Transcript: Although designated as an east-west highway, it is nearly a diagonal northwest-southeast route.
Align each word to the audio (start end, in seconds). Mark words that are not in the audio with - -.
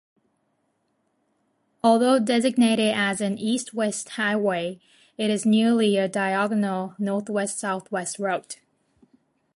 Although 1.83 2.17
designated 2.17 2.91
as 2.95 3.21
an 3.21 3.37
east-west 3.37 4.09
highway, 4.09 4.79
it 5.15 5.29
is 5.29 5.45
nearly 5.45 5.95
a 5.97 6.07
diagonal 6.07 6.95
northwest-southeast 6.97 8.17
route. 8.17 8.57